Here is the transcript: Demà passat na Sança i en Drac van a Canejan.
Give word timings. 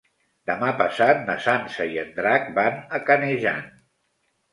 Demà 0.49 0.69
passat 0.77 1.19
na 1.27 1.35
Sança 1.47 1.85
i 1.95 1.99
en 2.03 2.09
Drac 2.15 2.47
van 2.55 2.79
a 2.99 3.03
Canejan. 3.11 3.61